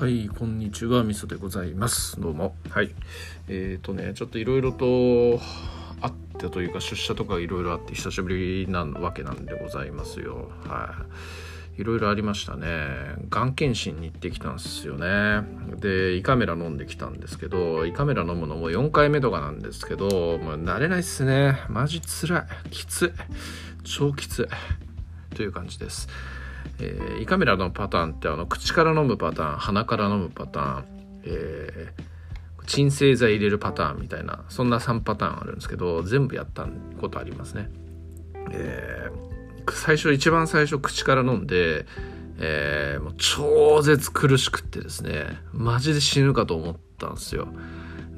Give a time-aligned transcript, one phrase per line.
[0.00, 2.20] はい、こんにちは、みそでございます。
[2.20, 2.54] どうも。
[2.70, 2.94] はい。
[3.48, 5.40] えっ、とね、ちょっといろいろと
[6.00, 10.52] あってというか、出社とかいろいろあって、久しぶりなわけなんでございますよ。
[10.64, 11.04] は
[11.76, 11.80] い。
[11.80, 12.68] いろいろありましたね。
[13.28, 15.42] がん検診に行ってきたんですよね。
[15.80, 20.06] で、胃カメラ飲んできたんですけど、胃カメラ飲むのも4回目とかなんですけど、
[20.38, 21.58] もう慣れないっすね。
[21.68, 22.70] マジ辛い。
[22.70, 23.10] きつい。
[23.82, 25.34] 超きつい。
[25.34, 26.08] という感じです。
[26.80, 30.84] えー胃カメラのパターンってあの口から飲むパターン鼻から飲むパターン、
[31.24, 32.08] えー
[32.66, 36.66] 鎮静剤入れるパターンみたいなそんな3パターンあるんですけど全部やった
[37.00, 37.70] ことありますね。
[38.52, 39.28] えー
[39.70, 41.84] 最初一番最初口から飲んで、
[42.38, 47.48] えーもう超絶苦しくってですねマジで死ぬかと思ったんですよ。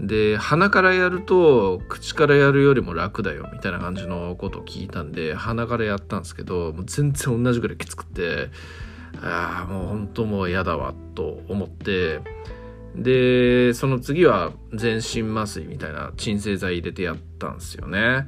[0.00, 8.48] で鼻からやると口からやるよりも楽だよみたいな感じのことを聞いたんで鼻からやったんですけどもう全然同じぐらいきつくて
[9.22, 12.20] ああもう本当もう嫌だわと思って
[12.94, 18.26] でその次は全身麻酔みたいな鎮静剤入れてやったんですよね。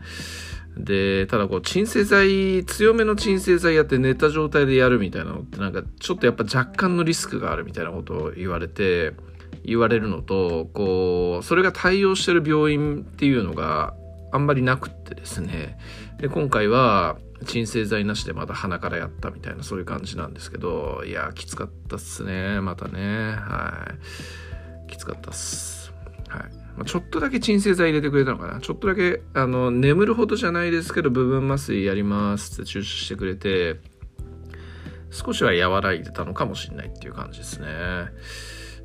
[0.76, 9.12] でただこう鎮静剤強めの鎮静剤やって寝た状態でやるみたいなのってなんかちょっとやっぱ若干のリスクがあるみたいなことを言われて
[9.64, 13.94] 言われるのとこうそれが対応してる病院っていうのが
[14.32, 15.78] あんまりなくってですね。
[16.18, 22.60] で今回は鎮静剤なしでまた鼻からやったみたいなそういう感じなんですけどいやきつかったっすね。
[22.60, 23.32] またね。
[23.32, 23.88] は
[24.86, 24.90] い。
[24.90, 25.92] きつかったっす。
[26.28, 26.42] はい。
[26.76, 28.60] まちょっとだけ鎮静剤入れてくれたのかな。
[28.60, 33.80] ちょっとだけあの眠るほどじゃないですけど部分麻酔やりますって注射してくれて
[35.10, 37.66] 少しは和らいでたのかもしれないっていう感じですね。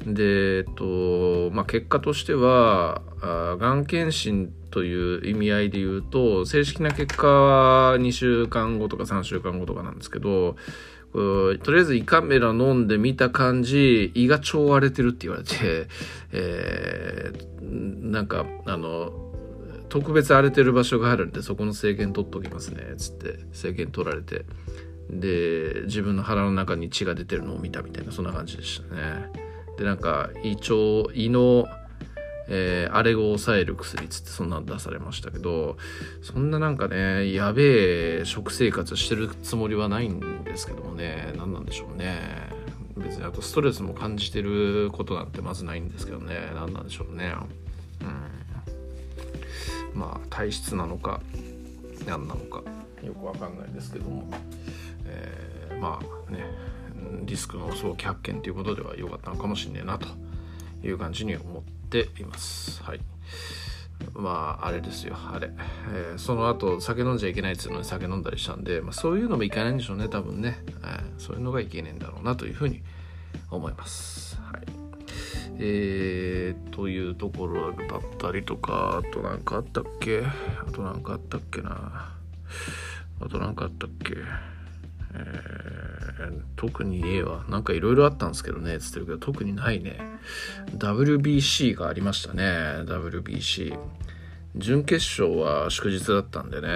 [0.06, 10.56] で、えっと、まあ、結果としては、がん検診という意味合いで言うと、正式な結果は2週間後とか3週間後とかなんですけど、
[11.14, 15.88] とりあえず胃カメラ飲んで見た感じ、胃が超荒れてるって言われて、
[16.32, 19.12] えーなんか、あの、
[19.90, 24.46] 特別荒れてる場所があるんで、そこの制限取っときますね、つって、制限取られて。
[25.10, 29.47] で自分の腹の中に血が出てるのを見たみたいなそんな感じでしたね
[29.78, 31.68] でなんか胃腸胃の、
[32.50, 35.78] えーあれを抑える薬っつってそんなの出されましたけど
[36.22, 42.50] そんななんかねやべえ食生活してるつもりはないんですけどもね何なんでしょうね。
[42.98, 47.34] 別にあとストレスも感じてることなんてまずないんですけどね何なんでしょうね。
[49.94, 50.00] うん。
[50.00, 51.22] まあ体質なのか
[52.08, 52.64] 何なのか
[53.04, 54.28] よくわかんないですけども、
[55.06, 56.46] えーまあね。
[57.24, 60.08] リスクの早期発見ということでは良かったのかもしれないなと
[60.84, 62.84] いう感じに思っています。
[62.84, 63.00] はい。
[64.14, 65.50] まああれですよあれ、
[65.92, 72.84] えーその後酒飲んじゃいけないっていうのに酒飲んだりしたんで、まあ、そういうのもいけないんでしょうね多分ね、えーそういうのがいけないんだろうなというふうに
[73.50, 74.40] 思います。
[74.40, 74.62] はい。
[75.60, 80.22] えー、というところだったりとかあとなんかあったっけ？
[80.22, 82.14] あとなんかあったっけな？
[83.20, 84.14] あとなんかあったっけ？
[85.14, 85.98] え
[86.56, 90.00] 特に言えばなんかいろいろあったんですけどねつってるけど特にないね。
[90.76, 92.44] WBC がありましたね
[92.86, 93.78] WBC
[94.56, 96.68] 準決勝は祝日だったんでね、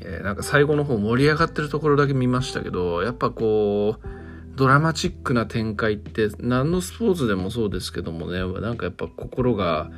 [0.00, 4.08] えーなんか最後の方盛り上がってるところだけ見ましたけどやっぱこう
[4.54, 9.90] ドラマチックな展開って何のスポーツでもそうですけどもねなんかやっぱ心が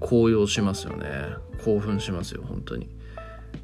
[0.00, 1.06] 高揚しますよね。
[1.64, 2.88] 興奮しますよ本当に、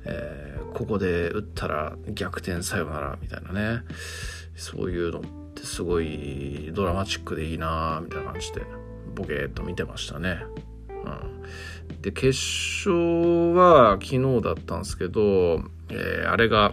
[0.05, 3.83] えーここで打ったら逆転さよならみたいなね。
[4.57, 5.23] そういうのっ
[5.55, 8.63] てすごいドラマチックでいいなみたいな感じで
[9.15, 10.39] ボケーっと見てましたね、
[10.89, 16.73] うん、で決勝は昨日だったんですけど、えーあれが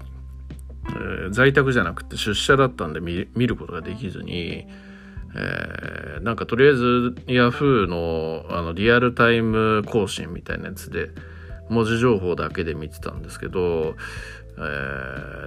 [0.87, 4.67] えー在宅じゃなくて出社だったんで見見ることができずに、
[5.35, 6.83] えーなんかとりあえず
[7.27, 11.09] Yahoo のあのリアルタイム更新みたいなやつで
[11.69, 13.95] 文字情報だけで見てたんですけど、
[14.57, 14.59] え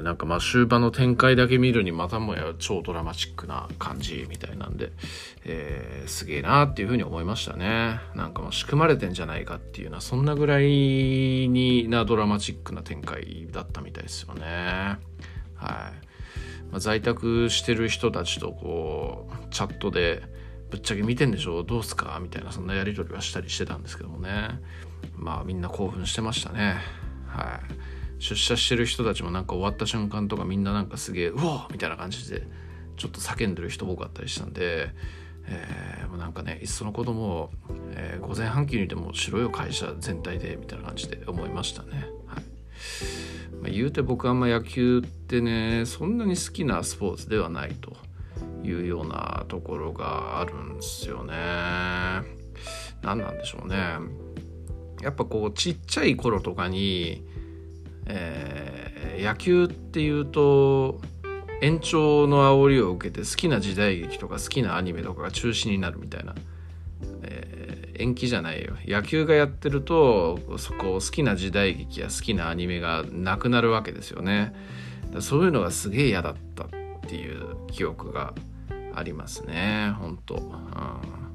[0.00, 4.92] ーなんかまあ終盤の展開だけ見るにまたもや超ドラマチックな感じみたいなんで、
[5.44, 8.00] えーすげえなっていうふうに思いましたね。
[8.14, 14.42] なんかもう仕組まれてんじゃないかっていうのはそんなぐらいになドラマチックな展開だったみたいですよね。
[14.42, 14.98] はい、
[15.60, 15.90] ま
[16.74, 20.22] あ、在宅してる人たちとこうチャットで
[20.70, 21.62] ぶっちゃけ見てんでしょ？
[21.62, 22.18] どうすか？
[22.20, 24.60] みたいなそんなやり取りはしたりしてたんですけどもね。
[25.16, 26.76] まあみんな興奮してましたね
[27.26, 27.60] は
[28.18, 32.46] い出社してる人たちもなんか終わった瞬間とかみんななんかすげえうわみたいな感じで
[32.96, 34.90] ちょっと叫んでる人多かったりしたんで、
[35.46, 37.50] えーもうなんかねいっそのことも、
[37.90, 42.44] えー午前半期にでもしろよ会社全体でみたいな感じで思いましたねはい
[43.62, 47.96] まあ、言うて僕あんま野球ってねそんなに好きなスポーツではないと
[48.62, 51.34] いうようなところがあるんですよね。
[53.02, 53.76] 何なんでしょうね。
[55.02, 57.24] やっぱこうちっちゃい頃とかに、
[58.06, 61.00] えー、野球っていうと
[61.60, 66.34] 延長の煽りを受けて好きな時代劇とか好きなアニメとかが中止になるみたいな、
[67.22, 68.74] えー、延期じゃないよ。
[68.86, 74.54] 野球がやってるとそこ好きな時代劇や好きなアニメがなくなるわけですよね。
[75.20, 76.68] そういうのがすげえ嫌だったっ
[77.08, 78.34] ていう記憶が
[78.94, 79.94] ありますね。
[79.98, 81.25] 本当、うん。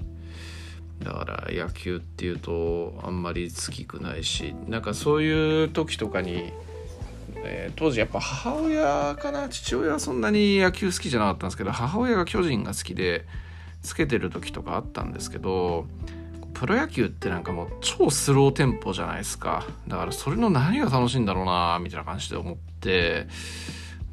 [1.04, 6.54] だから野球っていうとあんまり好きくないしなんかそういう時とかに、
[7.38, 9.50] えー、当時やっぱ母親かな？
[9.50, 13.26] 父親はそんなに野球好きじゃなかったんですけど母親が巨人が好きで
[13.82, 15.88] つけてる時とかあったんですけど
[16.54, 19.66] プロ野球ってなんかもう超スローテンポじゃないですか。
[19.88, 23.28] だからそれの何が楽しいんだろうなみたいな感じで思って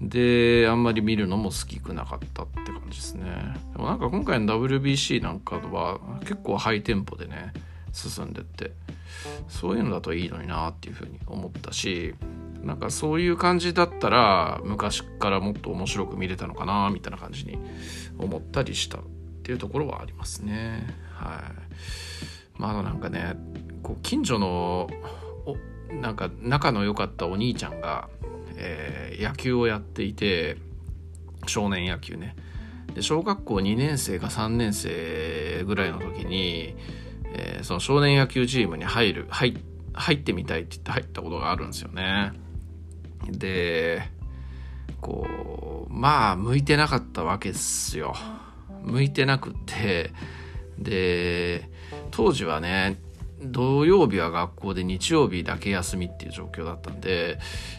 [0.01, 3.25] であんまり見るのも好きくなかったって感じですね。
[3.73, 7.53] でもなんか今回の WBC なんかは結構ハイテンポでね
[7.93, 8.73] 進んでって
[9.49, 12.15] そういうのだといいのになっていうふうに思ったし
[12.63, 17.59] なんかそういう感じだったら昔からもっと面白く見れたのかなみたいな感じに
[18.19, 19.01] 思ったりしたっ
[19.43, 20.87] ていうところはありますね。
[21.15, 21.43] は
[22.57, 22.61] い。
[22.61, 23.37] まあなんかね
[23.83, 24.89] こう近所の
[25.47, 25.57] お
[25.95, 28.09] なんか仲の良かったお兄ちゃんが
[28.59, 30.57] えー、野球をやっていて
[31.47, 32.37] 少年野球ね。
[32.95, 36.75] で小学校2年生か3年生ぐらいの時に、
[37.33, 39.57] えー、その少年野球チームに入る入
[39.93, 42.33] 入ってみたいって言って入ったことがあるんですよね。
[43.29, 44.03] で
[45.01, 48.15] こうまあ向いてなかったわけですよ。
[48.83, 50.13] 向いてなくって。
[50.79, 51.69] で
[52.11, 53.01] 当時はね
[53.41, 57.39] 土曜日は学校で日曜日だけ休みっていう状況だったんで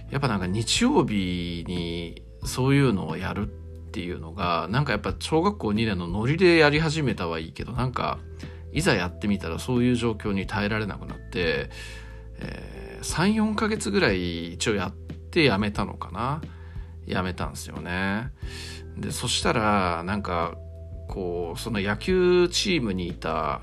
[0.10, 8.20] やっぱなんか日曜日にそういうのをやるっていうのがなんかやっぱ小学校2年のノリでやり始めたはいいけどなんか
[8.72, 11.70] いざやってみたらそういう状況に耐えられなくなって、
[12.40, 16.42] えー、34ヶ月ぐらい一応やってやめたのかな。
[17.10, 18.32] やめたんですよね。
[18.98, 20.56] でそしたらなんか
[21.08, 23.62] こうその野球チームにいた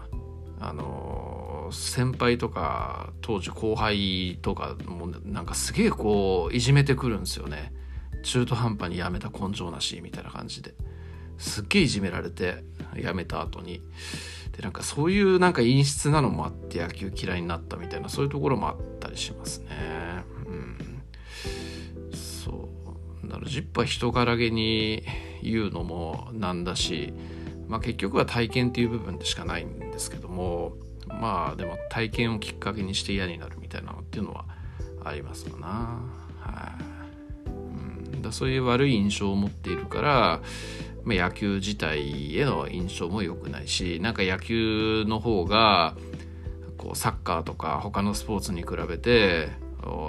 [0.58, 1.35] あの
[1.72, 7.72] 先輩とか当時後輩とかもなんかすげえこういじめてくるんですよね。
[8.22, 10.74] 中途半端に辞めた根性なしみたいな感じで。
[11.38, 12.64] すっげえいじめられて
[12.96, 13.82] 辞めた後に。
[14.56, 19.66] でなんかそういうなんか陰湿なのもあって野球嫌いになったみたいなそういうところもあったりしますね。
[20.46, 21.02] うん。
[22.14, 22.70] そ
[23.24, 23.28] う。
[23.28, 25.02] だからジッパー人柄げに
[25.42, 27.12] 言うのもなんだし
[27.68, 30.72] まあ結局は体験っていう部分でしかないんですけども
[31.08, 34.44] まあでも体験をきっかけにして嫌になるみたいなのっていうのは
[35.04, 35.66] ありますかな。
[36.40, 36.72] は
[37.46, 37.50] い、
[38.12, 40.40] うん、だそういう悪い印象を持っているから、
[41.04, 45.96] まあ、野球自体への印象も良くないしなんか野球の方が
[46.76, 49.50] こうサッカーとか他のスポーツに比べて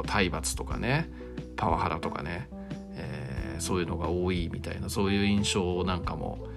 [0.06, 1.10] 体罰とかね
[1.56, 2.50] パワハラとかね、
[2.94, 6.48] えー、そういうのが多いみたいなそういう印象なんかも、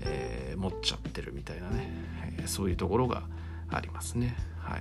[0.00, 1.90] えー、持っちゃってるみたいなね、
[2.38, 3.22] えー、そういうところが
[3.70, 4.36] ありますね。
[4.58, 4.80] はい。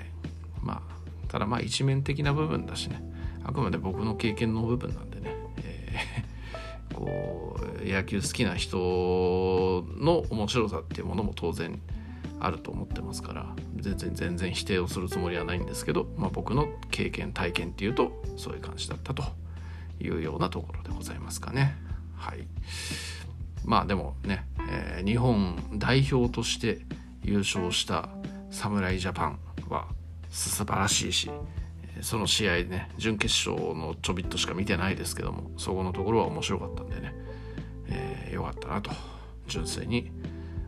[0.61, 3.01] まあ、ただまあ一面的な部分だしね、
[3.43, 11.79] あくまで僕の経験の部分なんでね、えー、 こう、野球好きな人の面白さっていうものも当然
[12.39, 19.23] あると思ってますから、全然全然否定をするつもりはないんですけど、まあ、僕の経験、体験っていうと、そういう感じだったと
[19.99, 21.75] いうようなところでございますかね。
[22.15, 22.47] はい。
[23.65, 26.79] まあでもね、えー、日本代表として
[27.23, 28.09] 優勝した
[28.49, 29.39] 侍ジャパン
[29.69, 29.87] は
[30.29, 31.29] 素晴らしいし
[32.01, 37.15] その試合ね準決勝のちょびっとしか見てないですけどもそこのところは面白かったんでね、
[37.87, 38.91] えー、よかったなと
[39.47, 40.11] 純粋に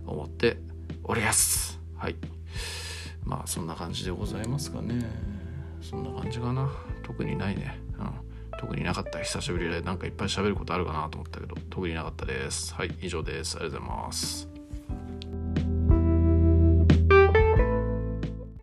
[0.05, 0.57] 思って
[1.03, 1.79] おります。
[1.95, 2.15] はい。
[3.23, 5.05] まあそんな感じでございますかね。
[5.81, 6.69] そんな感じかな。
[7.03, 7.79] 特にないね。
[7.99, 8.59] うん。
[8.59, 9.19] 特になかった。
[9.19, 12.73] 久しぶりでなんかいっぱい喋ることあるかなと思ったけど特になかったです。
[12.73, 13.57] はい以上です。
[13.57, 14.48] ありがとうございます。